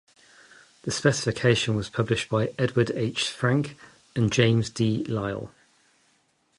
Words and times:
The 0.81 0.89
specification 0.89 1.75
was 1.75 1.87
published 1.87 2.27
by 2.27 2.55
Edward 2.57 2.89
H. 2.95 3.29
Frank 3.29 3.77
and 4.15 4.31
James 4.33 4.71
D. 4.71 5.03
Lyle. 5.03 5.51